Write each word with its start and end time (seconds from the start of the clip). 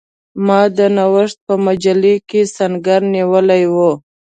ما 0.45 0.61
د 0.77 0.79
نوښت 0.95 1.37
په 1.47 1.53
مجله 1.65 2.13
کې 2.29 2.41
سنګر 2.55 3.01
نیولی 3.15 3.63
وو. 3.73 3.91